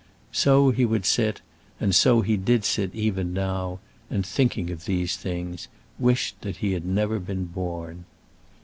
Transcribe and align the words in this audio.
So 0.31 0.71
he 0.71 0.83
would 0.83 1.05
sit; 1.05 1.41
and 1.79 1.93
so 1.93 2.21
he 2.21 2.35
did 2.35 2.65
sit 2.65 2.89
even 2.95 3.33
now, 3.35 3.77
and, 4.09 4.25
thinking 4.25 4.71
of 4.71 4.85
these 4.85 5.15
things, 5.15 5.67
wished 5.99 6.41
that 6.41 6.57
he 6.57 6.71
had 6.73 6.87
never 6.87 7.19
been 7.19 7.45
born. 7.45 8.05